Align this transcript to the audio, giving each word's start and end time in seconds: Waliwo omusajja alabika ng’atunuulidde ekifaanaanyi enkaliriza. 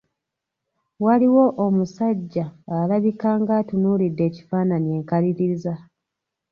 Waliwo 1.05 1.45
omusajja 1.65 2.45
alabika 2.79 3.29
ng’atunuulidde 3.41 4.23
ekifaanaanyi 4.29 4.89
enkaliriza. 4.97 5.73